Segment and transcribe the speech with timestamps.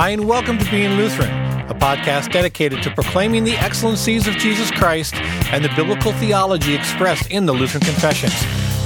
[0.00, 1.28] Hi, and welcome to Being Lutheran,
[1.68, 5.14] a podcast dedicated to proclaiming the excellencies of Jesus Christ
[5.52, 8.32] and the biblical theology expressed in the Lutheran Confessions.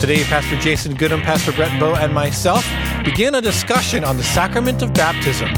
[0.01, 2.69] Today, Pastor Jason Goodham, Pastor Brett Bow, and myself
[3.05, 5.51] begin a discussion on the sacrament of baptism.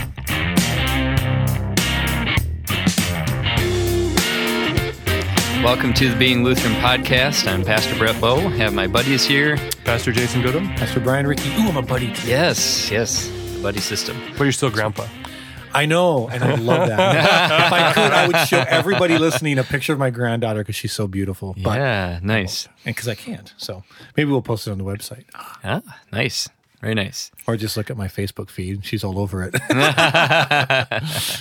[5.65, 7.51] Welcome to the Being Lutheran podcast.
[7.51, 8.41] I'm Pastor Brett Bow.
[8.41, 9.57] Have my buddies here.
[9.87, 11.49] Pastor Jason Goodham, Pastor Brian Ricky.
[11.55, 12.13] Ooh, I'm a buddy.
[12.27, 13.31] Yes, yes,
[13.63, 14.21] buddy system.
[14.37, 15.07] but you're still grandpa.
[15.77, 16.99] I know, and I love that.
[17.67, 20.93] if I could, I would show everybody listening a picture of my granddaughter because she's
[20.93, 21.55] so beautiful.
[21.63, 22.67] But yeah, nice.
[22.85, 23.85] and because I can't, so
[24.17, 26.49] maybe we'll post it on the website, Ah, nice.
[26.83, 27.31] Very nice.
[27.47, 28.85] or just look at my Facebook feed.
[28.85, 29.55] She's all over it.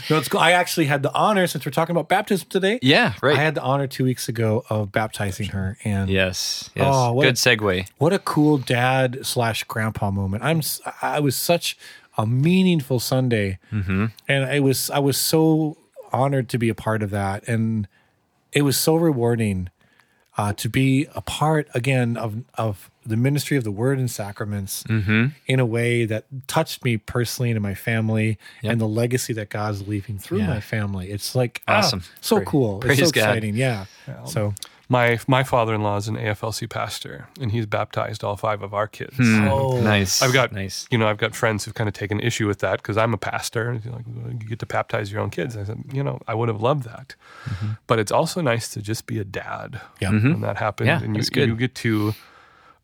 [0.09, 0.39] no, it's cool.
[0.39, 2.79] I actually had the honor, since we're talking about baptism today.
[2.81, 3.37] Yeah, right.
[3.37, 6.85] I had the honor two weeks ago of baptizing her, and yes, yes.
[6.89, 7.87] Oh, what Good a- segue.
[7.97, 10.41] what a cool dad slash grandpa moment.
[10.43, 10.61] I'm
[11.01, 11.77] I was such
[12.17, 14.05] a meaningful Sunday, Mm-hmm.
[14.27, 15.77] and I was I was so
[16.13, 17.87] honored to be a part of that, and
[18.53, 19.69] it was so rewarding
[20.37, 24.83] uh, to be a part again of of the ministry of the Word and Sacraments
[24.83, 25.25] Mm-hmm.
[25.47, 29.87] in a way that touched me personally and my family, and the legacy that God's
[29.87, 30.47] leaving through Yeah.
[30.47, 31.11] my family.
[31.11, 32.03] It's like ah, Awesome.
[32.21, 33.21] so Praise- cool, praise it's so God.
[33.29, 33.55] exciting.
[33.55, 33.85] Yeah.
[34.25, 34.53] So
[34.87, 39.15] My my father-in-law is an AFLC pastor, and he's baptized all five of our kids.
[39.19, 40.21] oh, Nice.
[40.21, 40.87] I've got nice.
[40.91, 43.17] you know I've got friends who've kind of taken issue with that because I'm a
[43.17, 43.69] pastor.
[43.69, 44.05] And like
[44.43, 45.57] you get to baptize your own kids.
[45.57, 47.15] I said you know I would have loved that,
[47.87, 49.81] but it's also nice to just be a dad.
[49.99, 50.11] Yeah.
[50.11, 51.01] when that happened, Mm-hmm.
[51.01, 51.47] Yeah, and you that's good.
[51.49, 52.13] you get to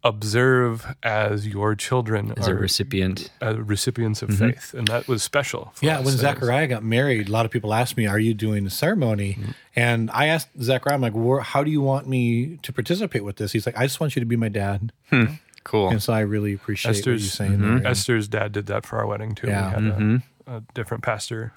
[0.04, 3.30] observe as your children As a are recipient.
[3.42, 4.50] uh, recipients of mm-hmm.
[4.50, 5.72] faith, and that was special.
[5.76, 6.06] For Yeah, us.
[6.06, 8.64] when That was- Zachariah got married, a lot of people asked me, "Are you doing
[8.64, 9.52] the ceremony?" Mm-hmm.
[9.76, 13.52] And I asked Zachariah, "I'm like, how do you want me to participate with this?"
[13.52, 15.26] He's like, "I just want you to be my dad." Hmm.
[15.64, 15.90] Cool.
[15.90, 17.62] And so I really appreciate what you're Esther's- saying.
[17.62, 17.72] there.
[17.78, 19.48] And- Esther's dad did that for our wedding too.
[19.48, 19.78] Yeah.
[19.80, 20.02] We had
[20.48, 21.54] a, a different pastor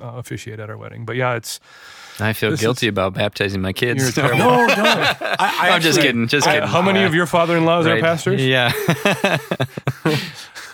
[0.00, 1.04] uh, officiate at our wedding.
[1.04, 1.60] But yeah, it's
[2.20, 4.02] I feel guilty is- about baptizing my kids.
[4.02, 4.38] you're terrible.
[4.38, 4.78] no, don't.
[4.86, 6.28] I, I I'm just kidding.
[6.28, 6.68] Just I- kidding.
[6.68, 8.40] how many of your father-in-laws are pastors?
[8.44, 8.72] Yeah.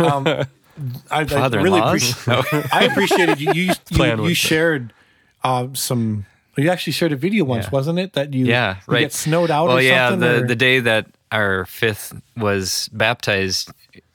[0.00, 0.44] Um, I,
[1.10, 2.26] I really Father-in-laws?
[2.26, 2.66] appreciate.
[2.72, 3.52] I appreciated you.
[3.52, 4.92] You, you, you shared
[5.42, 6.26] uh, some.
[6.56, 7.70] You actually shared a video once, Yeah.
[7.70, 8.12] wasn't it?
[8.14, 9.00] That you Yeah, you right.
[9.00, 13.70] get snowed out well, or yeah, the or- the day that our fifth was baptized,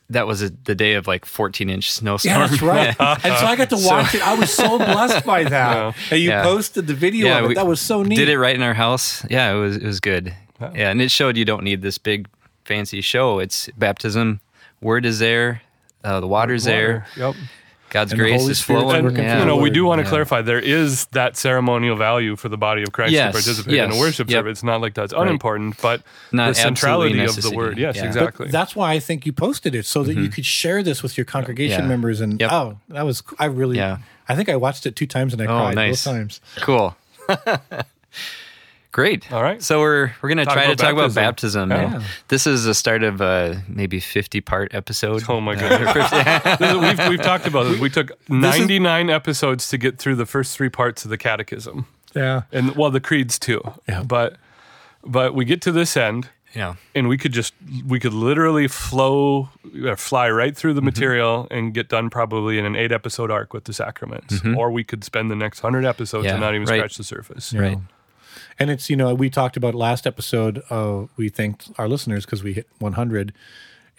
[0.10, 2.34] that was a, the day of like 14 inch snowstorm.
[2.42, 2.96] Yeah, that's right.
[3.26, 4.26] and so I got to watch it.
[4.26, 5.96] I was so blessed by that.
[6.12, 6.44] And you Yeah.
[6.44, 7.48] posted the video Yeah, of it.
[7.50, 8.16] we that was so neat.
[8.18, 9.26] Did it right in our house.
[9.30, 10.34] Yeah, it was it was good.
[10.62, 12.28] Yeah, and it showed you don't need this big
[12.64, 13.40] fancy show.
[13.40, 14.40] It's baptism.
[14.82, 15.62] Word is there.
[16.04, 17.06] Uh, the water's there.
[17.18, 17.36] Yep.
[17.94, 19.04] God's And the grace Holy is Spirit's flowing.
[19.04, 19.34] working yeah.
[19.34, 20.10] through You know, we do want to Yeah.
[20.10, 23.92] clarify there is that ceremonial value for the body of Christ Yes, to participate in
[23.92, 24.40] yes, a worship yep.
[24.40, 24.52] service.
[24.58, 26.02] It's not like that's unimportant, but
[26.32, 27.78] Not the centrality of the word.
[27.78, 28.02] Yes, Yeah.
[28.02, 28.48] But exactly.
[28.48, 30.32] That's why I think you posted it so that you mm-hmm.
[30.32, 31.88] could share this with your congregation Yeah.
[31.88, 32.20] members.
[32.20, 32.52] And Yep.
[32.52, 33.78] oh, that was I really.
[33.78, 33.98] Yeah.
[34.28, 36.04] I think I watched it two times and I Oh, cried nice.
[36.04, 36.42] both times.
[36.62, 36.96] Cool.
[38.94, 39.30] Great.
[39.34, 39.62] All right.
[39.62, 41.70] So we're we're gonna Talk try to talk about baptism.
[41.70, 42.02] baptism.
[42.02, 42.08] Yeah.
[42.30, 45.24] This is the start of a maybe 50 part episode.
[45.28, 46.58] Oh my god.
[46.60, 47.80] This is- we've, we've talked about it.
[47.80, 51.88] We took 99 episodes to get through the first three parts of the catechism.
[52.16, 52.44] Yeah.
[52.52, 53.62] And well, the creeds too.
[53.90, 54.04] Yeah.
[54.04, 54.38] But
[55.04, 56.76] but we get to this end yeah.
[56.94, 57.56] and we could just
[57.88, 59.50] we could literally flow
[59.88, 60.86] uh, fly right through the Mm-hmm.
[60.86, 64.84] material and get done probably in an eight episode arc with the sacraments or we
[64.84, 66.28] could spend the next 100 episodes Mm-hmm.
[66.28, 66.78] Yeah, and not even right.
[66.78, 67.80] scratch the surface Right.
[68.60, 70.62] And it's you know we talked about last episode.
[70.70, 73.34] Uh, we thanked our listeners because we hit 100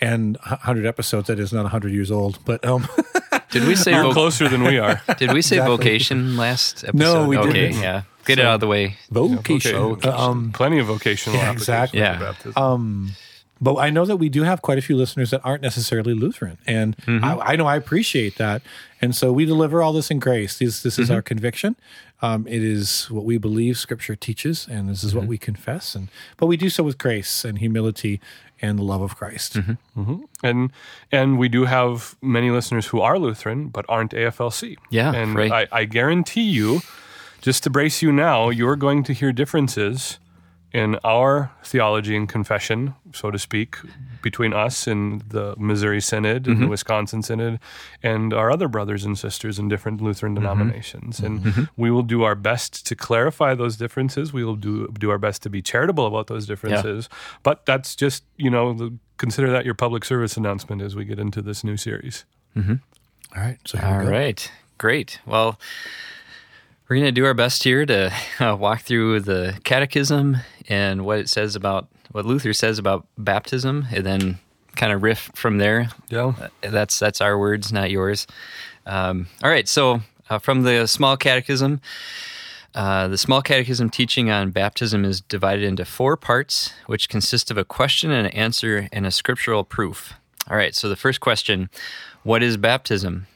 [0.00, 1.26] and 100 episodes.
[1.28, 2.86] That is not 100 years old, but um,
[3.50, 5.76] Did we say you're voc- closer than we are did we say Exactly.
[5.76, 6.98] vocation last episode?
[6.98, 7.80] No, we okay, didn't.
[7.82, 8.02] yeah.
[8.26, 8.96] Get it out of the way.
[9.10, 9.76] vocation.
[9.76, 10.08] Okay.
[10.08, 12.00] Uh, um, plenty of vocational Yeah, exactly.
[12.00, 12.18] Yeah.
[12.18, 13.12] baptism.
[13.60, 16.58] But I know that we do have quite a few listeners that aren't necessarily Lutheran,
[16.66, 18.62] and I, I know I appreciate that.
[19.00, 20.58] And so we deliver all this in grace.
[20.58, 21.76] This this is our conviction.
[22.22, 25.30] Um, it is what we believe Scripture teaches, and this is what mm-hmm.
[25.30, 25.94] we confess.
[25.94, 28.20] And but we do so with grace and humility
[28.62, 29.54] and the love of Christ.
[29.54, 30.00] Mm-hmm.
[30.00, 30.24] Mm-hmm.
[30.42, 30.72] and
[31.12, 34.76] and we do have many listeners who are Lutheran but aren't AFLC.
[34.90, 35.68] Yeah, and right.
[35.70, 36.80] I, I guarantee you,
[37.42, 40.18] just to brace you now, you're going to hear differences
[40.74, 43.76] in our theology and confession, so to speak,
[44.22, 46.70] between us and the Missouri Synod and the mm-hmm.
[46.70, 47.60] Wisconsin Synod
[48.02, 50.42] and our other brothers and sisters in different Lutheran mm-hmm.
[50.42, 51.20] denominations.
[51.20, 51.64] And mm-hmm.
[51.76, 54.32] we will do our best to clarify those differences.
[54.32, 57.08] We will do do our best to be charitable about those differences.
[57.44, 61.20] But that's just, you know, the, consider that your public service announcement as we get
[61.20, 62.24] into this new series.
[63.36, 63.58] All right.
[63.64, 64.10] So here All we go.
[64.10, 64.52] right.
[64.78, 65.20] Great.
[65.24, 65.56] Well,
[66.88, 70.38] we're going to do our best here to uh, walk through the catechism
[70.68, 74.38] and what it says about what Luther says about baptism, and then
[74.76, 75.88] kind of riff from there.
[76.08, 76.32] Yeah.
[76.40, 78.26] Uh, That's that's our words, not yours.
[78.86, 79.66] Um, all right.
[79.68, 80.00] So
[80.30, 81.80] uh, from the Small Catechism.
[82.74, 87.56] Uh, the Small Catechism teaching on baptism is divided into four parts, which consist of
[87.56, 90.14] a question and an answer and a scriptural proof.
[90.50, 91.70] All right, so the first question
[92.24, 93.28] What is baptism?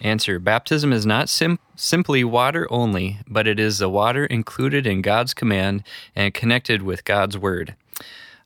[0.00, 5.02] Answer Baptism is not sim- simply water only, but it is the water included in
[5.02, 5.84] God's command
[6.16, 7.74] and connected with God's word.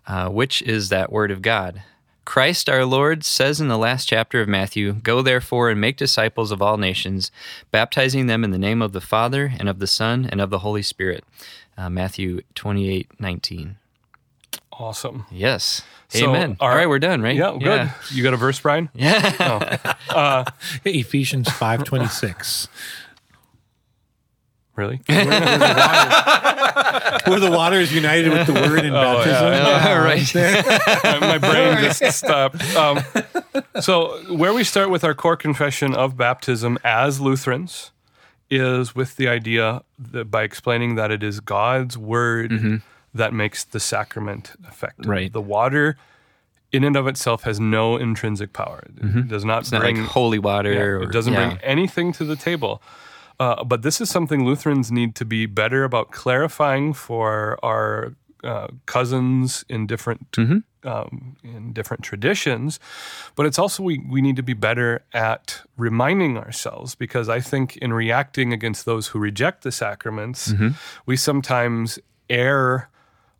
[0.06, 1.82] Uh, which is that word of God?
[2.24, 6.50] Christ our Lord says in the last chapter of Matthew, Go therefore and make disciples
[6.50, 7.30] of all nations,
[7.70, 10.60] baptizing them in the name of the Father, and of the Son, and of the
[10.60, 11.24] Holy Spirit.
[11.76, 13.76] Uh, Matthew 28 19.
[14.79, 15.26] Awesome.
[15.31, 15.82] Yes.
[16.09, 16.56] So, Amen.
[16.61, 17.35] our- all right, we're done, right?
[17.37, 17.91] Yeah, good.
[18.12, 18.88] You got a verse, Brian?
[18.94, 20.44] Yeah.
[20.85, 22.69] Ephesians five twenty six.
[24.76, 25.00] Really?
[25.06, 25.25] Where
[27.41, 29.44] the water is united with the word in baptism.
[29.44, 30.35] All right.
[31.05, 32.61] my, my brain just stopped.
[32.76, 33.00] Um,
[33.81, 37.93] so, where we start with our core confession of baptism as Lutherans
[38.50, 42.82] is with the idea that by explaining that it is God's word
[43.14, 45.06] that makes the sacrament effective.
[45.06, 45.32] Right.
[45.32, 45.96] The water,
[46.72, 48.82] in and of itself, has no intrinsic power.
[49.00, 50.72] It does not It's not bring like holy water.
[50.72, 51.46] yeah, or, it doesn't yeah.
[51.49, 52.82] bring anything to the table.
[53.40, 58.14] Uh, but this is something Lutherans need to be better about clarifying for our
[58.44, 60.58] uh, cousins in different Mm-hmm.
[60.88, 62.78] um, in different traditions.
[63.37, 67.76] But it's also we we need to be better at reminding ourselves because I think
[67.78, 70.69] in reacting against those who reject the sacraments, Mm-hmm.
[71.06, 72.88] we sometimes err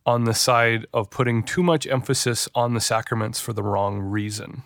[0.07, 4.63] on the side of putting too much emphasis on the sacraments for the wrong reason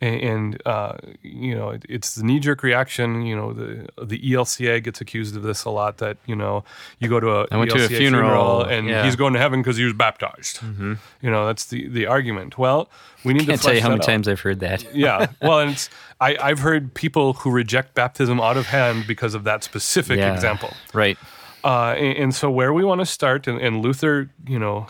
[0.00, 3.22] and, and uh, you know it's the knee jerk reaction.
[3.22, 5.98] You know the the ELCA gets accused of this a lot.
[5.98, 6.64] That you know
[6.98, 9.04] you go to a I went to a ELCA funeral, and yeah.
[9.04, 10.60] he's going to heaven because he was baptized.
[10.62, 10.98] You
[11.30, 12.58] know that's the the argument.
[12.58, 12.90] Well,
[13.24, 14.06] we need Can't to tell you how many out.
[14.06, 14.94] times I've heard that.
[14.94, 15.88] Yeah, well, and it's
[16.20, 20.34] I, I've heard people who reject baptism out of hand because of that specific Yeah.
[20.34, 20.72] example.
[20.92, 21.18] Right.
[21.64, 24.86] Uh, and, and so where we want to start, and, and Luther, you know,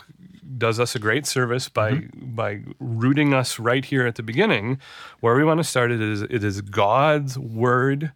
[0.59, 2.35] does us a great service by Mm-hmm.
[2.35, 4.79] by rooting us right here at the beginning.
[5.21, 8.13] Where we want to start it is it is God's word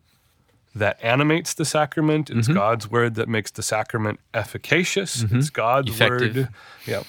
[0.75, 2.27] that animates the sacrament.
[2.29, 2.39] Mm-hmm.
[2.41, 5.25] It's God's word that makes the sacrament efficacious.
[5.31, 6.37] It's God's Effective.
[6.37, 6.49] word,
[6.87, 7.03] yeah,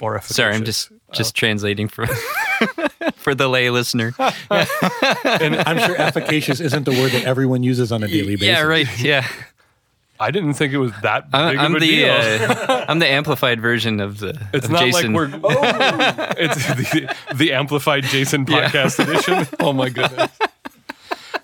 [0.00, 0.36] or efficacious.
[0.36, 2.06] Sorry, I'm just just translating for
[3.16, 4.12] for the lay listener.
[4.50, 8.48] And I'm sure efficacious isn't the word that everyone uses on a daily basis.
[8.48, 8.86] Yeah, right.
[9.00, 9.26] Yeah.
[10.20, 12.10] I didn't think it was that big I'm, I'm of a the deal.
[12.12, 15.14] uh, I'm the amplified version of the It's of not Jason.
[15.14, 15.40] like we're.
[15.42, 19.46] Oh, it's the, the amplified Jason podcast edition.
[19.58, 20.30] Oh my goodness.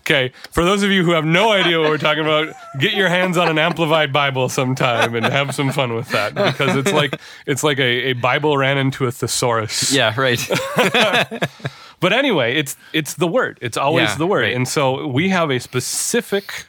[0.01, 3.09] Okay, for those of you who have no idea what we're talking about, get your
[3.09, 7.19] hands on an amplified Bible sometime and have some fun with that because it's like
[7.45, 9.93] it's like a, a Bible ran into a thesaurus.
[9.93, 10.39] yeah, right.
[11.99, 13.59] But anyway, it's it's the word.
[13.63, 14.43] It's always Yeah, the word.
[14.43, 14.55] right.
[14.55, 16.67] And so we have a specific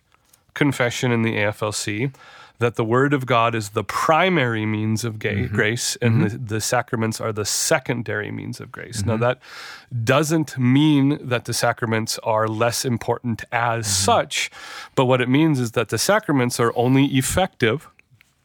[0.57, 2.13] confession in the AFLC
[2.59, 5.56] that the word of God is the primary means of ga- Mm-hmm.
[5.56, 8.98] grace and the, the sacraments are the secondary means of grace.
[9.01, 9.09] Mm-hmm.
[9.12, 9.38] Now that
[10.04, 14.06] doesn't mean that the sacraments are less important as Mm-hmm.
[14.12, 14.50] such,
[14.95, 17.88] but what it means is that the sacraments are only effective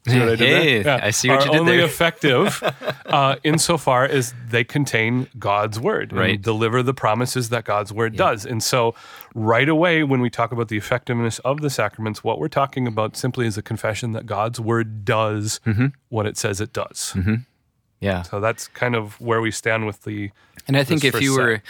[0.08, 1.00] See what I did Hey, there?
[1.04, 1.84] I see what are you did only there.
[1.86, 2.60] effective
[3.06, 6.42] uh, insofar as they contain God's word and Right.
[6.42, 8.44] deliver the promises that God's word does.
[8.44, 8.96] And so,
[9.34, 13.16] right away, when we talk about the effectiveness of the sacraments, what we're talking about
[13.16, 15.86] simply is a confession that God's word does Mm-hmm.
[16.08, 17.16] what it says it does.
[18.00, 18.22] Yeah.
[18.22, 20.30] So that's kind of where we stand with the.
[20.66, 21.62] And I think if you first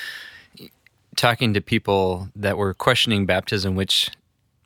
[0.59, 0.69] were
[1.17, 4.11] talking to people that were questioning baptism, which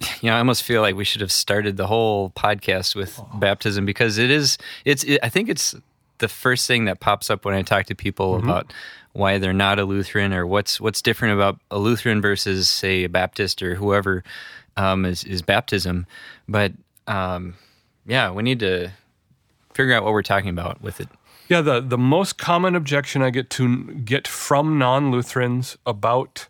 [0.21, 3.87] you know, I almost feel like we should have started the whole podcast with baptism
[3.87, 4.59] because it is.
[4.85, 5.05] It's.
[5.05, 5.75] It, I think it's
[6.19, 8.73] the first thing that pops up when I talk to people about
[9.13, 13.09] why they're not a Lutheran or what's what's different about a Lutheran versus say a
[13.09, 14.23] Baptist or whoever
[14.77, 16.07] um, is is baptism.
[16.49, 16.73] But
[17.07, 17.55] um,
[18.07, 18.91] yeah, we need to
[19.75, 21.09] figure out what we're talking about with it.
[21.49, 26.49] Yeah, the, the most common objection I get to get from non Lutherans about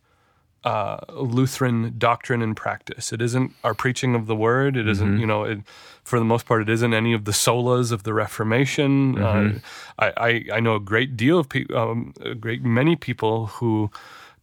[0.65, 3.13] uh, Lutheran doctrine and practice.
[3.13, 4.77] It isn't our preaching of the word.
[4.77, 5.61] It isn't, you know, it,
[6.03, 9.19] for the most part, it isn't any of the solas of the Reformation.
[9.23, 9.59] Uh,
[9.99, 13.91] I, I, I know a great deal of people, um, a great many people who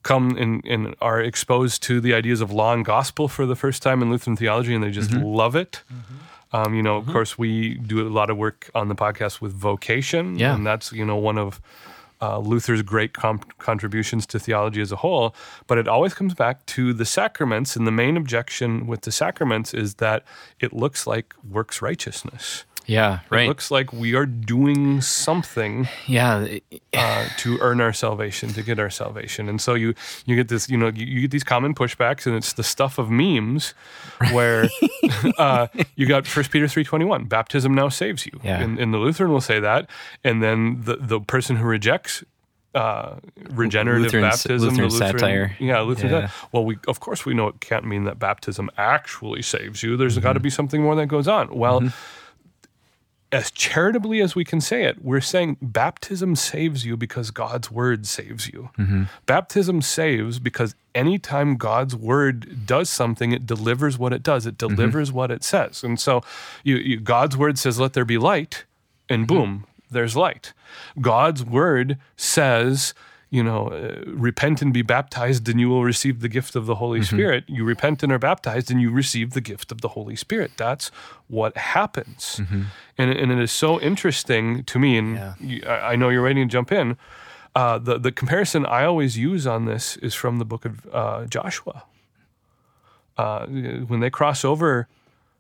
[0.04, 3.82] come and, and are exposed to the ideas of law and gospel for the first
[3.82, 5.82] time in Lutheran theology, and they just love it.
[6.52, 9.54] Um, you know, of course, we do a lot of work on the podcast with
[9.54, 10.54] vocation, Yeah.
[10.56, 11.60] and that's you know one of
[12.24, 15.36] uh, Luther's great com- contributions to theology as a whole.
[15.68, 19.74] But it always comes back to the sacraments, and the main objection with the sacraments
[19.74, 20.24] is that
[20.60, 22.64] it looks like works righteousness.
[22.86, 23.46] Yeah, right.
[23.46, 26.58] It looks like we are doing something yeah,
[26.94, 29.48] uh, to earn our salvation, to get our salvation.
[29.48, 29.94] And so you
[30.26, 32.98] you get this, you know, you, you get these common pushbacks, and it's the stuff
[32.98, 33.74] of memes,
[34.32, 34.68] where
[35.38, 38.62] uh, you got First Peter three twenty one, baptism now saves you, Yeah.
[38.62, 39.90] and, and the Lutheran will say that,
[40.24, 42.24] and then the the person who rejects.
[42.76, 43.18] Uh,
[43.52, 45.56] regenerative Lutheran- baptism, Lutheran the Lutheran satire.
[45.60, 46.12] yeah, Lutheran.
[46.12, 46.28] Yeah.
[46.30, 49.96] sat- Well, we of course we know it can't mean that baptism actually saves you.
[49.96, 50.24] There's Mm-hmm.
[50.24, 51.54] got to be something more that goes on.
[51.56, 51.94] Well,
[53.34, 58.06] as charitably as we can say it, we're saying baptism saves you because God's word
[58.06, 58.70] saves you.
[58.78, 59.04] Mm-hmm.
[59.26, 64.46] Baptism saves because anytime God's word does something, it delivers what it does.
[64.46, 64.76] It mm-hmm.
[64.76, 65.84] delivers what it says.
[65.84, 66.22] And so
[66.64, 68.66] you, you, God's word says, let there be light,
[69.10, 69.36] and mm-hmm.
[69.36, 70.54] boom, there's light.
[71.02, 72.94] God's word says,
[73.38, 76.76] you know, uh, repent and be baptized, and you will receive the gift of the
[76.76, 77.44] Holy Spirit.
[77.48, 80.52] You repent and are baptized, and you receive the gift of the Holy Spirit.
[80.56, 80.92] That's
[81.28, 82.40] what happens.
[83.00, 85.34] And, and it is so interesting to me, and Yeah.
[85.40, 86.96] you, I I know you're ready to jump in.
[87.56, 91.26] Uh, the, the comparison I always use on this is from the book of uh,
[91.26, 91.84] Joshua.
[93.18, 93.46] Uh,
[93.90, 94.88] when they cross over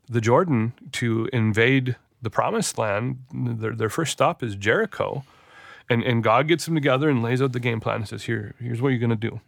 [0.09, 5.23] the Jordan to invade the promised land, their, their first stop is Jericho.
[5.93, 8.55] And, and God gets them together and lays out the game plan and says, Here,
[8.59, 9.39] here's what you're going to do.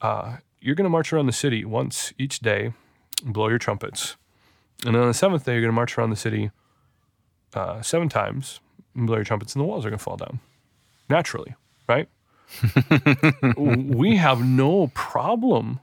[0.00, 2.72] Uh, you're going to march around the city once each day
[3.24, 4.16] and blow your trumpets.
[4.84, 6.50] And then on the seventh day, you're going to march around the city
[7.54, 8.60] uh, seven times
[8.94, 10.40] and blow your trumpets, and the walls are going to fall down
[11.08, 11.54] naturally,
[11.88, 12.08] right?
[13.56, 15.80] we have no problem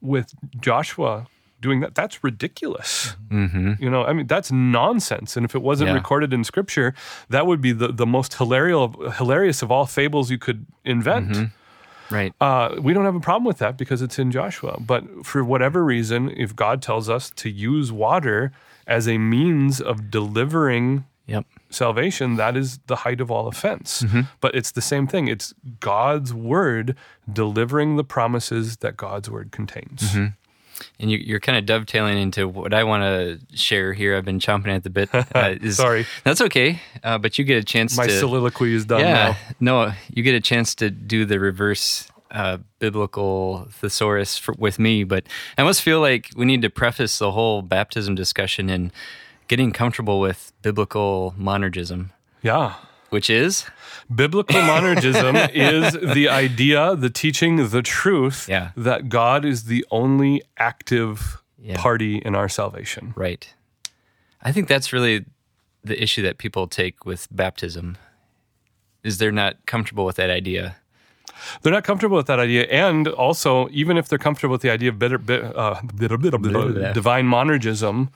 [0.00, 1.26] with Joshua
[1.60, 1.94] doing that.
[1.94, 3.16] That's ridiculous.
[3.30, 5.36] You know, I mean, that's nonsense.
[5.36, 5.94] And if it wasn't Yeah.
[5.94, 6.94] recorded in scripture,
[7.28, 11.50] that would be the, the most hilarious, hilarious of all fables you could invent.
[12.10, 12.32] right.
[12.40, 14.80] Uh, we don't have a problem with that because it's in Joshua.
[14.80, 18.52] But for whatever reason, if God tells us to use water
[18.86, 21.44] as a means of delivering yep.
[21.68, 24.02] salvation, that is the height of all offense.
[24.02, 24.22] Mm-hmm.
[24.40, 25.28] But it's the same thing.
[25.28, 26.96] It's God's word
[27.32, 30.02] delivering the promises that God's word contains.
[30.02, 30.26] Mm-hmm.
[30.98, 34.16] And you, you're kind of dovetailing into what I want to share here.
[34.16, 35.08] I've been chomping at the bit.
[35.34, 36.06] Uh, is, Sorry.
[36.24, 36.80] That's okay.
[37.04, 38.18] Uh, but you get a chance My to.
[38.18, 39.12] soliloquy is done yeah.
[39.14, 39.36] now.
[39.60, 45.04] No, you get a chance to do the reverse uh, biblical thesaurus for, with me.
[45.04, 45.24] But
[45.56, 48.92] I almost feel like we need to preface the whole baptism discussion and
[49.48, 52.10] getting comfortable with biblical monergism,
[52.42, 52.74] Yeah.
[53.10, 53.64] Which is
[54.12, 58.70] Biblical monergism is the idea, the teaching, the truth Yeah.
[58.76, 61.76] that God is the only active Yeah.
[61.76, 63.12] party in our salvation.
[63.16, 63.54] right.
[64.42, 65.26] I think that's really
[65.84, 67.96] the issue that people take with baptism.
[69.04, 70.76] Is they're not comfortable with that idea.
[71.62, 74.90] They're not comfortable with that idea, and also, even if they're comfortable with the idea
[74.90, 76.38] of bitter, bit, uh, bitter, bitter,
[76.92, 78.08] divine monergism,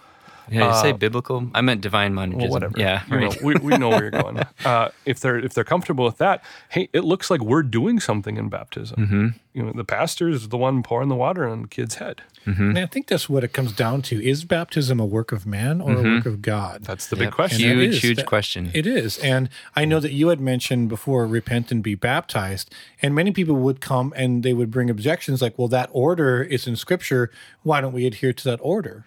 [0.51, 1.49] Yeah, you say biblical.
[1.55, 2.35] I meant divine monergism.
[2.35, 2.75] Uh, well, whatever.
[2.79, 3.31] Yeah, You right.
[3.35, 4.41] know, we, we know where you're going.
[4.65, 8.37] Uh, if they're if they're comfortable with that, hey, it looks like we're doing something
[8.39, 8.97] in baptism.
[8.99, 9.29] Mm-hmm.
[9.53, 12.23] You know, the pastor is the one pouring the water on the kid's head.
[12.47, 14.23] And I think that's what it comes down to.
[14.23, 16.85] Is baptism a work of man or a work of God?
[16.85, 17.25] That's the Yep.
[17.25, 17.71] big question.
[17.71, 18.71] And Huge, is- huge that- question.
[18.75, 19.17] It is.
[19.19, 22.71] And I know that you had mentioned before repent and be baptized.
[23.01, 26.67] And many people would come and they would bring objections like, well, that order is
[26.67, 27.31] in scripture.
[27.63, 29.07] Why don't we adhere to that order?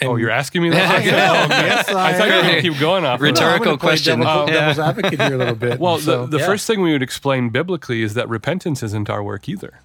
[0.00, 1.04] And oh, you're asking me that?
[1.06, 3.20] yes, I thought you were going to keep going off.
[3.20, 4.20] Rhetorical I'm gonna play question.
[4.20, 5.80] Devil, Oh, devil's advocate here a little bit.
[5.80, 6.46] Well, So, the, the yeah.
[6.46, 9.80] first thing we would explain biblically is that repentance isn't our work either.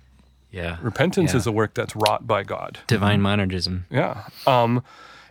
[0.52, 0.78] Yeah.
[0.82, 1.38] Repentance Yeah.
[1.38, 2.80] is a work that's wrought by God.
[2.88, 3.84] divine monergism.
[3.90, 4.26] Yeah.
[4.46, 4.84] Um,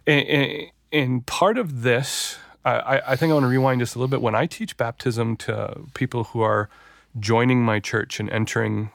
[0.07, 3.95] and, and, and part of this, I, I- I think I want to rewind just
[3.95, 4.23] a little bit.
[4.23, 6.71] When I teach baptism to people who are
[7.19, 8.91] joining my church and entering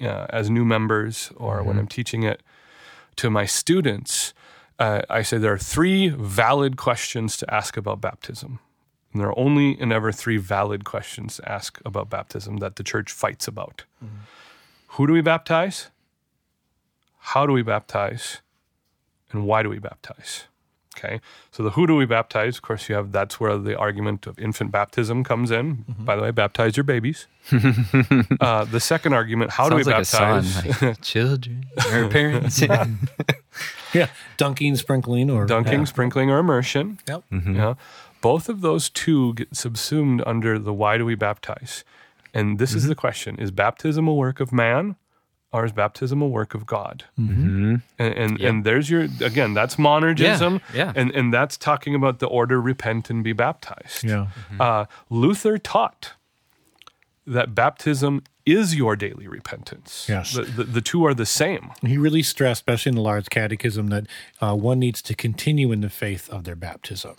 [0.00, 2.40] uh, as new members, or when I'm teaching it
[3.16, 4.32] to my students,
[4.78, 8.60] uh, I say there are three valid questions to ask about baptism.
[9.12, 12.84] And there are only and ever three valid questions to ask about baptism that the
[12.84, 13.84] church fights about.
[14.92, 15.88] Who do we baptize?
[17.18, 18.40] How do we baptize?
[19.32, 20.44] And why do we baptize?
[20.98, 21.20] Okay,
[21.52, 22.56] so the who do we baptize?
[22.56, 25.76] Of course, you have that's where the argument of infant baptism comes in.
[25.76, 26.04] Mm-hmm.
[26.04, 27.26] By the way, baptize your babies.
[28.40, 30.42] uh, the second argument, how Sounds do we like a song.
[30.42, 30.82] baptize?
[30.82, 32.60] Like, children or parents.
[33.94, 36.98] yeah, dunking, sprinkling, or Dunking, sprinkling, or immersion.
[37.06, 37.22] Yep.
[37.32, 37.54] Mm-hmm.
[37.54, 37.74] Yeah.
[38.20, 41.84] Both of those two get subsumed under the why do we baptize?
[42.34, 42.88] And this is mm-hmm.
[42.90, 44.96] the question Is baptism a work of man
[45.52, 47.04] or is baptism a work of God?
[47.18, 47.76] Mm-hmm.
[47.98, 50.60] And, and, and there's your, again, that's monergism.
[50.74, 50.92] Yeah, yeah.
[50.94, 54.04] And, and that's talking about the order repent and be baptized.
[54.04, 54.28] Yeah.
[54.60, 56.12] Uh, Luther taught
[57.26, 60.06] that baptism is your daily repentance.
[60.08, 60.32] Yes.
[60.32, 61.70] The, the, the two are the same.
[61.82, 64.06] He really stressed, especially in the Large Catechism, that
[64.40, 67.16] uh, one needs to continue in the faith of their baptism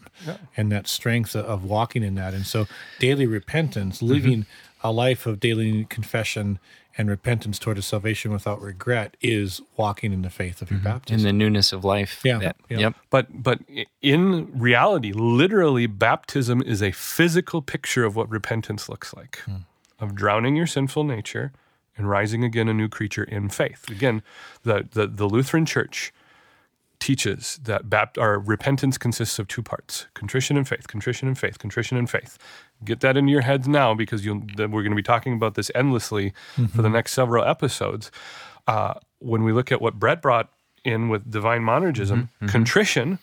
[0.57, 2.33] and that strength of walking in that.
[2.33, 2.65] And so,
[2.97, 4.47] daily repentance, living
[4.81, 6.57] a life of daily confession
[6.99, 10.89] and repentance toward a salvation without regret, is walking in the faith of your mm-hmm.
[10.89, 11.19] baptism.
[11.19, 12.19] in the newness of life.
[12.25, 12.77] Yeah, That- yeah.
[12.79, 12.95] Yep.
[13.09, 13.61] But but
[14.01, 19.63] in reality, literally, baptism is a physical picture of what repentance looks like, hmm.
[19.97, 21.53] of drowning your sinful nature
[21.95, 23.89] and rising again a new creature in faith.
[23.89, 24.21] Again,
[24.63, 26.11] the the, the Lutheran Church
[26.99, 31.59] teaches that bapt- our repentance consists of two parts: contrition and faith, contrition and faith,
[31.59, 32.37] contrition and faith.
[32.83, 36.33] Get that into your heads now, because we're going to be talking about this endlessly
[36.55, 36.93] for the mm-hmm.
[36.93, 38.11] next several episodes.
[38.67, 40.49] Uh, when we look at what Brett brought
[40.83, 42.45] in with divine monergism, mm-hmm.
[42.45, 42.47] Mm-hmm.
[42.47, 43.19] contrition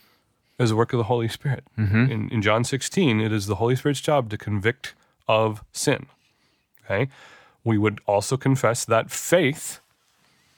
[0.59, 1.64] is a work of the Holy Spirit.
[2.11, 4.95] In, in John 16, it is the Holy Spirit's job to convict
[5.28, 6.06] of sin.
[6.85, 7.09] Okay,
[7.64, 9.80] we would also confess that faith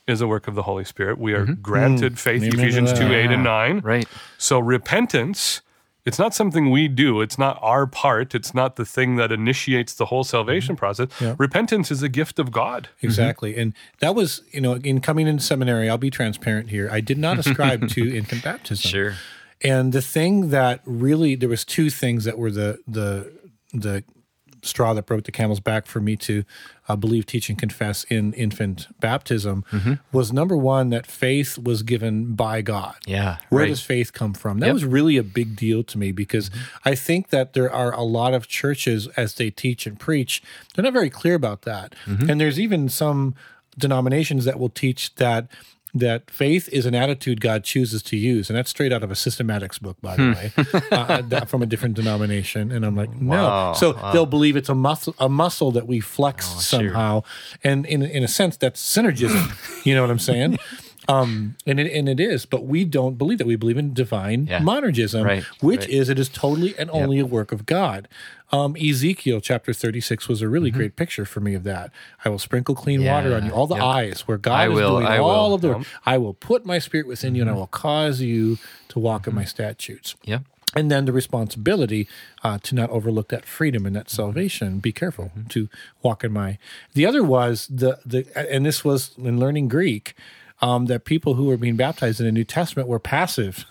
[0.08, 1.18] is a work of the Holy Spirit.
[1.18, 1.60] We are mm-hmm.
[1.60, 2.18] granted mm.
[2.18, 3.80] faith, Amen Ephesians 2 8 and 9.
[3.80, 4.08] Right.
[4.38, 5.60] So repentance,
[6.04, 7.20] it's not something we do.
[7.20, 8.34] It's not our part.
[8.34, 10.78] It's not the thing that initiates the whole salvation mm-hmm.
[10.78, 11.08] process.
[11.20, 11.34] Yeah.
[11.38, 12.88] Repentance is a gift of God.
[12.96, 13.06] Mm-hmm.
[13.06, 13.56] Exactly.
[13.56, 16.88] And that was, you know, in coming into seminary, I'll be transparent here.
[16.90, 18.90] I did not ascribe to infant baptism.
[18.90, 19.14] Sure.
[19.60, 23.32] And the thing that really there was two things that were the the
[23.72, 24.04] the
[24.62, 26.44] straw that broke the camel's back for me to
[26.88, 29.94] uh, believe, teach, and confess in infant baptism mm-hmm.
[30.12, 32.96] was number one that faith was given by God.
[33.06, 33.38] Yeah.
[33.50, 33.68] Where right.
[33.68, 34.60] does faith come from?
[34.60, 34.74] That Yep.
[34.74, 36.88] was really a big deal to me because mm-hmm.
[36.88, 40.42] I think that there are a lot of churches as they teach and preach,
[40.74, 41.94] they're not very clear about that.
[42.06, 42.30] Mm-hmm.
[42.30, 43.34] And there's even some
[43.76, 45.48] denominations that will teach that
[45.99, 49.14] that faith is an attitude God chooses to use, and that's straight out of a
[49.14, 50.52] systematics book, by the way,
[50.90, 52.73] uh, from a different denomination.
[52.73, 53.37] And I'm like, no.
[53.37, 53.73] Wow.
[53.75, 56.61] So they'll believe it's a muscle, a muscle that we flex sure.
[56.61, 57.23] somehow,
[57.62, 59.85] and in in a sense, that's synergism.
[59.87, 60.59] you know what I'm saying?
[61.08, 63.46] Um, and it and it is, but we don't believe that.
[63.46, 64.60] We believe in divine Yeah.
[64.60, 65.88] monergism, Right, which right.
[65.90, 68.08] is it is totally and only a work of God.
[68.52, 71.90] Um, Ezekiel chapter 36 was a really great picture for me of that.
[72.24, 73.58] I will sprinkle clean water on you, Mm-hmm.
[73.58, 73.84] All the yep.
[73.84, 75.54] eyes where God I is will, doing I all will.
[75.54, 75.86] of the work.
[76.06, 79.34] I will put my spirit within you and I will cause you to walk in
[79.34, 80.14] my statutes.
[80.25, 80.40] Yeah.
[80.76, 82.06] And then the responsibility
[82.42, 84.78] uh, to not overlook that freedom and that salvation.
[84.80, 85.68] Be careful to
[86.02, 86.58] walk in my.
[86.94, 90.14] The other was the the, and this was in learning Greek.
[90.60, 93.64] Um, that people who were being baptized in the New Testament were passive.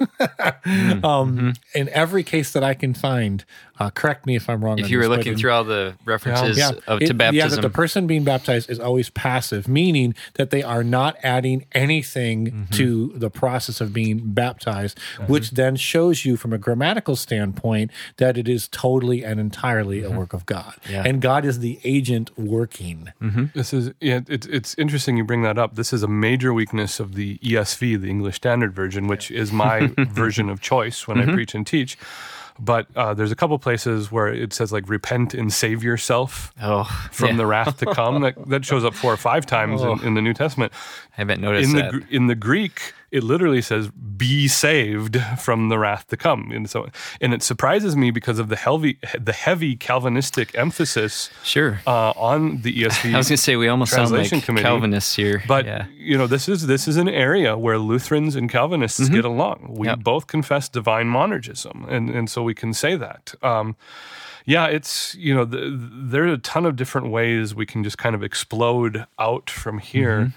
[1.03, 3.43] um, In every case that I can find,
[3.79, 4.79] uh, correct me if I'm wrong.
[4.79, 7.49] If you were this, looking in- through all the references yeah, of, It- to baptism,
[7.49, 11.65] Yeah, that the person being baptized is always passive, meaning that they are not adding
[11.73, 12.73] anything Mm-hmm.
[12.75, 18.37] to the process of being baptized, which then shows you from a grammatical standpoint that
[18.37, 20.73] it is totally and entirely a work of God.
[20.83, 20.93] Mm-hmm.
[20.93, 21.03] Yeah.
[21.05, 23.11] And God is the agent working.
[23.53, 25.75] This is yeah, it's it's interesting you bring that up.
[25.75, 29.87] This is a major weakness of the ESV, the English Standard Version, which is my
[29.97, 31.97] version of choice when I preach and teach.
[32.59, 36.83] But uh, there's a couple places where it says like repent and save yourself oh,
[37.11, 38.21] from yeah, the wrath to come.
[38.21, 40.73] That that shows up four or five times in, in the New Testament.
[41.13, 42.09] I haven't noticed In the that.
[42.09, 46.87] In the Greek, it literally says "be saved from the wrath to come," and so
[47.21, 51.79] and it surprises me because of the heavy the heavy Calvinistic emphasis sure.
[51.87, 53.13] uh, on the ESV.
[53.13, 54.63] I was going to say we almost sound like Committee.
[54.63, 55.43] Calvinists here.
[55.47, 55.85] But yeah.
[55.95, 59.75] you know, this is this is an area where Lutherans and Calvinists get along.
[59.77, 59.99] We Yep.
[59.99, 63.33] both confess divine monergism, and and so we can say that.
[63.41, 63.75] Um,
[64.45, 68.15] yeah, it's you know, the, there's a ton of different ways we can just kind
[68.15, 70.33] of explode out from here.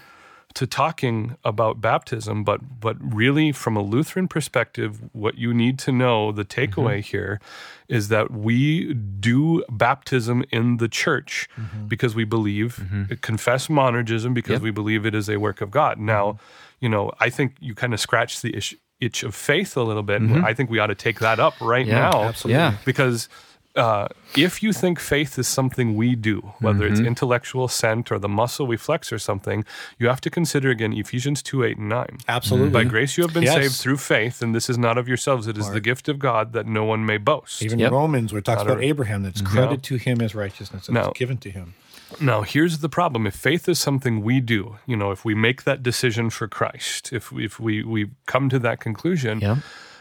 [0.55, 5.91] To talking about baptism, but but really from a Lutheran perspective, what you need to
[5.91, 7.17] know, the takeaway mm-hmm.
[7.17, 7.41] here,
[7.87, 11.87] is that we do baptism in the church mm-hmm.
[11.87, 13.13] because we believe, mm-hmm.
[13.21, 14.61] confess monergism because Yep.
[14.61, 15.97] we believe it is a work of God.
[15.99, 16.37] Now,
[16.79, 20.03] you know, I think you kind of scratch the itch, itch of faith a little
[20.03, 20.21] bit.
[20.21, 22.23] and I think we ought to take that up right Yeah, now.
[22.23, 22.59] absolutely.
[22.59, 22.75] Yeah.
[22.85, 23.29] Because
[23.75, 26.91] uh, if you think faith is something we do, whether Mm-hmm.
[26.93, 29.63] it's intellectual assent or the muscle we flex or something,
[29.97, 32.17] you have to consider again Ephesians 2 8 and 9.
[32.27, 32.69] Absolutely.
[32.71, 33.55] By grace you have been Yes.
[33.55, 35.47] saved through faith, and this is not of yourselves.
[35.47, 37.61] It is the gift of God that no one may boast.
[37.63, 37.91] Even Yep.
[37.91, 40.95] Romans, where it talks Not a- about Abraham, that's credited to him as righteousness and
[40.95, 41.09] No.
[41.09, 41.73] it's given to him.
[42.19, 43.25] Now, here's the problem.
[43.25, 47.13] If faith is something we do, you know, if we make that decision for Christ,
[47.13, 49.57] if, if we, we come to that conclusion, Yeah.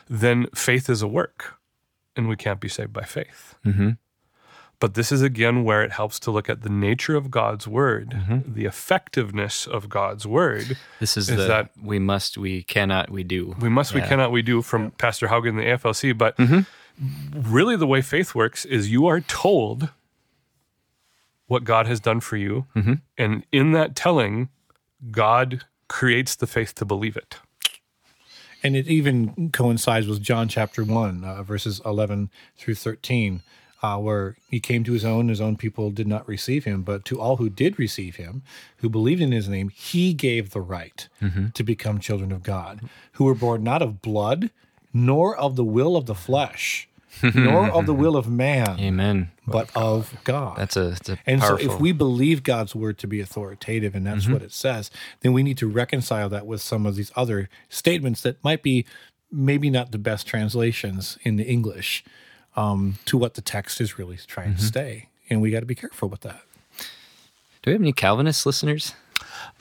[0.09, 1.55] then faith is a work,
[2.17, 3.55] and we can't be saved by faith.
[3.65, 3.91] Mm-hmm.
[4.81, 8.11] But this is again where it helps to look at the nature of God's word,
[8.11, 8.55] mm-hmm.
[8.55, 10.79] the effectiveness of God's word.
[10.99, 13.55] This is, Is the that- we must, we cannot, we do.
[13.61, 16.17] We must, we cannot, we do from Pastor Haugen in the AFLC.
[16.17, 17.53] But mm-hmm.
[17.53, 19.91] really, the way faith works is you are told
[21.47, 22.67] what God has done for you.
[22.75, 22.95] Mm-hmm.
[23.19, 24.49] And in that telling,
[25.11, 27.37] God creates the faith to believe it.
[28.63, 33.43] And it even coincides with John chapter 1, uh, verses 11 through 13,
[33.83, 36.83] uh, where he came to his own, his own people did not receive him.
[36.83, 38.43] But to all who did receive him,
[38.79, 41.09] who believed in his name, he gave the right
[41.55, 44.51] to become children of God, who were born not of blood,
[44.93, 46.87] nor of the will of the flesh,
[47.23, 49.31] nor of the will of man, Amen.
[49.47, 50.57] but of God.
[50.59, 51.69] That's a, that's a And powerful.
[51.69, 55.33] so, if we believe God's word to be authoritative, and that's what it says, then
[55.33, 58.87] we need to reconcile that with some of these other statements that might be
[59.33, 62.05] maybe not the best translations in the English
[62.57, 65.09] um, to what the text is really trying to say.
[65.29, 66.43] And we got to be careful with that.
[67.63, 68.95] Do we have any Calvinist listeners?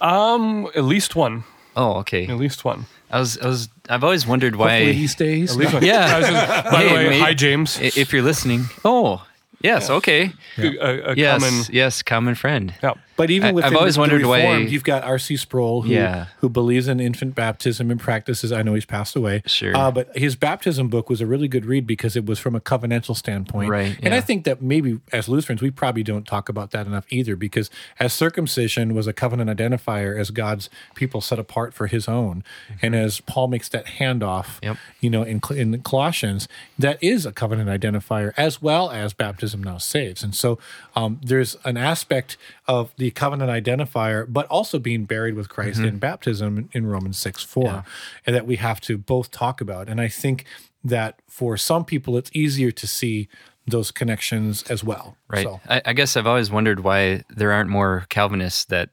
[0.01, 1.43] Um, at least one.
[1.75, 2.27] Oh, okay.
[2.27, 2.85] At least one.
[3.11, 4.71] I was, I was, I've always wondered why.
[4.71, 5.51] Hopefully he stays.
[5.51, 5.83] At least one.
[5.85, 6.15] Yeah.
[6.17, 7.19] I just- by Hey, the way, mate.
[7.21, 7.79] hi James.
[7.79, 9.25] If you're listening, oh,
[9.61, 11.65] yes, okay, A, uh, a yes, common.
[11.71, 12.73] yes, common friend.
[12.83, 12.93] Yeah.
[13.19, 15.35] But even with I've always wondered why- you've got R.C.
[15.37, 16.27] Sproul, who, Yeah.
[16.39, 18.51] who believes in infant baptism and practices.
[18.53, 19.43] I know he's passed away.
[19.45, 19.75] Sure.
[19.75, 22.61] Uh, but his baptism book was a really good read because it was from a
[22.61, 23.69] covenantal standpoint.
[23.69, 27.05] Right, And I think that maybe as Lutherans, we probably don't talk about that enough
[27.09, 32.07] either because as circumcision was a covenant identifier as God's people set apart for his
[32.07, 32.43] own.
[32.81, 34.65] And as Paul makes that handoff, Mm-hmm.
[34.65, 34.77] Yep.
[35.01, 39.77] you know, in, in Colossians, that is a covenant identifier as well as baptism now
[39.77, 40.23] saves.
[40.23, 40.57] And so
[40.95, 45.97] um, there's an aspect of the covenant identifier, but also being buried with Christ in
[45.99, 47.75] baptism in Romans 6 4, Mm-hmm.
[47.75, 47.81] Yeah.
[48.25, 49.87] and that we have to both talk about.
[49.89, 50.45] And I think
[50.83, 53.27] that for some people, it's easier to see
[53.67, 55.15] those connections as well.
[55.27, 55.43] Right.
[55.43, 58.89] So, I, I guess I've always wondered why there aren't more Calvinists that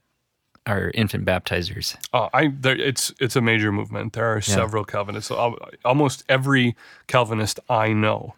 [0.66, 1.96] are infant baptizers.
[2.12, 4.14] Oh, I there, it's it's a major movement.
[4.14, 5.30] There are several Calvinists.
[5.30, 6.74] Al- Almost every
[7.06, 8.34] Calvinist I know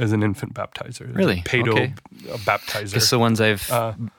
[0.00, 1.14] is an infant baptizer.
[1.14, 1.42] Really?
[1.42, 1.94] pedo Okay.
[2.30, 2.92] uh, baptizer.
[2.94, 3.68] Just the ones I've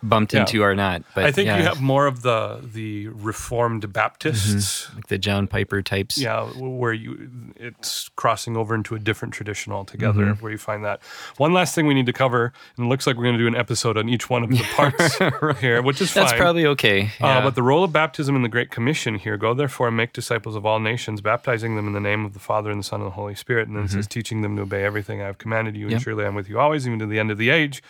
[0.04, 0.42] bumped yeah.
[0.42, 1.04] into are not.
[1.16, 4.94] But I think yeah, you have more of the the Reformed Baptists.
[4.96, 6.18] like the John Piper types.
[6.18, 10.26] Yeah, where you it's crossing over into a different tradition altogether.
[10.26, 10.44] Mm-hmm.
[10.44, 11.02] Where you find that.
[11.38, 13.48] One last thing we need to cover, and it looks like we're going to do
[13.48, 15.18] an episode on each one of the parts
[15.60, 16.26] here, which is fine.
[16.26, 17.12] That's probably okay.
[17.20, 20.14] Uh, but the role of baptism in the Great Commission here go therefore and make
[20.14, 23.02] disciples of all nations, baptizing them in the name of the Father and the Son
[23.02, 23.68] and the Holy Spirit.
[23.68, 25.94] And then it says, teaching them to obey everything I have commanded you, and Mm-hmm.
[25.98, 26.02] Yep.
[26.04, 27.82] surely I'm with you always, even to the end of the age.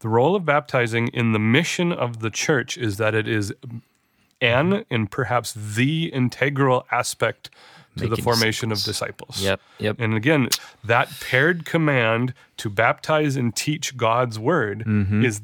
[0.00, 3.52] The role of baptizing in the mission of the church is that it is
[4.42, 7.48] an and perhaps the integral aspect
[7.96, 9.40] to the Making formation of disciples.
[9.42, 9.96] Yep, yep.
[9.98, 10.50] And again,
[10.84, 14.84] that paired command to baptize and teach God's word
[15.24, 15.40] is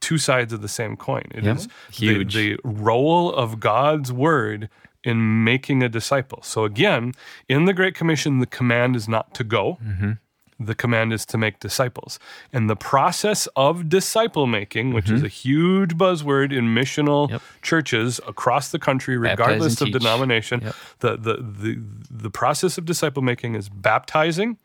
[0.00, 1.24] two sides of the same coin.
[1.34, 2.04] It is Mm-hmm.
[2.04, 2.16] Yep.
[2.16, 2.34] Huge.
[2.34, 4.68] The, the role of God's word
[5.02, 6.40] in making a disciple.
[6.42, 7.12] So again,
[7.48, 9.78] in the Great Commission, the command is not to go.
[9.84, 10.12] Mm-hmm.
[10.58, 12.18] The command is to make disciples.
[12.52, 17.32] And the process of disciple making, which is a huge buzzword in missional Mm-hmm.
[17.34, 17.42] Yep.
[17.62, 19.92] churches across the country, regardless of teach.
[19.98, 20.74] denomination, Yep.
[21.00, 24.56] the, the, the, the process of disciple making is baptizing,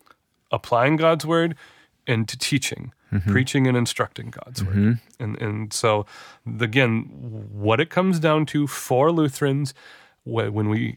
[0.51, 1.55] applying God's word,
[2.07, 3.29] and to teaching, Mm-hmm.
[3.31, 4.99] preaching and instructing God's word.
[5.19, 6.05] And, and so,
[6.61, 7.03] again,
[7.51, 9.73] what it comes down to for Lutherans,
[10.23, 10.95] when we,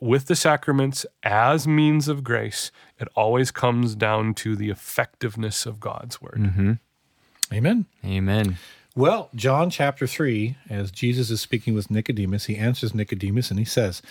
[0.00, 5.80] with the sacraments as means of grace, it always comes down to the effectiveness of
[5.80, 6.38] God's word.
[6.38, 6.72] Mm-hmm.
[7.52, 7.86] amen.
[8.04, 8.56] Amen.
[8.96, 13.64] Well, John chapter 3, as Jesus is speaking with Nicodemus, he answers Nicodemus and he
[13.64, 14.02] says,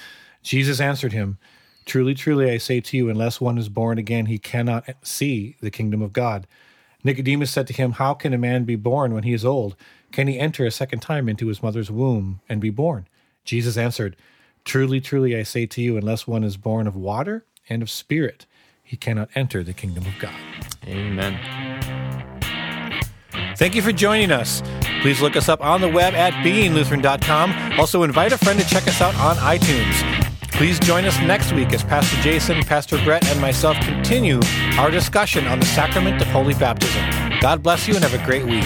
[0.42, 1.38] Jesus answered him,
[1.86, 5.72] Truly, truly, I say to you, unless one is born again, he cannot see the
[5.72, 6.48] kingdom of God.
[7.04, 9.76] Nicodemus said to him, How can a man be born when he is old?
[10.12, 13.08] Can he enter a second time into his mother's womb and be born?
[13.44, 14.16] Jesus answered,
[14.65, 18.45] Truly, truly, I say to you, unless one is born of water and of spirit,
[18.84, 20.36] he cannot enter the kingdom of God.
[20.88, 21.38] Amen.
[23.58, 24.62] Thank you for joining us.
[25.02, 27.80] Please look us up on the web at beinglutheran.com.
[27.80, 30.23] Also, invite a friend to check us out on iTunes.
[30.54, 34.39] Please join us next week as Pastor Jason, Pastor Brett, and myself continue
[34.78, 37.04] our discussion on the sacrament of holy baptism.
[37.41, 38.63] God bless you and have a great week.